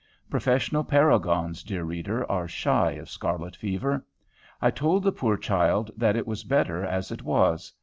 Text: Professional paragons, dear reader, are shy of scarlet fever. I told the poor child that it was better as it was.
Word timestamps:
Professional 0.31 0.83
paragons, 0.83 1.61
dear 1.61 1.83
reader, 1.83 2.25
are 2.27 2.47
shy 2.47 2.93
of 2.93 3.07
scarlet 3.07 3.55
fever. 3.55 4.03
I 4.59 4.71
told 4.71 5.03
the 5.03 5.11
poor 5.11 5.37
child 5.37 5.91
that 5.95 6.15
it 6.15 6.25
was 6.25 6.43
better 6.43 6.83
as 6.83 7.11
it 7.11 7.21
was. 7.21 7.71